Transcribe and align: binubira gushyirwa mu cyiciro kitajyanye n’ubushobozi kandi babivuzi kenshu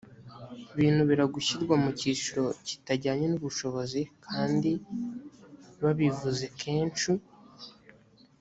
binubira 0.75 1.23
gushyirwa 1.33 1.75
mu 1.83 1.89
cyiciro 1.99 2.43
kitajyanye 2.67 3.25
n’ubushobozi 3.29 4.01
kandi 4.25 4.71
babivuzi 5.81 6.45
kenshu 6.61 7.11